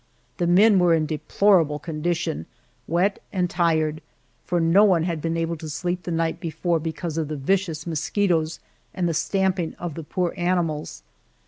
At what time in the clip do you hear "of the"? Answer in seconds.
7.19-7.37, 9.75-10.03